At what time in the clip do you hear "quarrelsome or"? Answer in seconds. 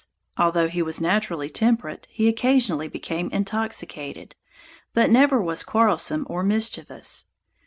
5.61-6.41